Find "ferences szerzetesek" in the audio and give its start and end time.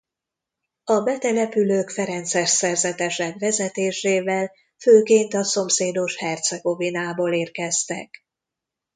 1.89-3.39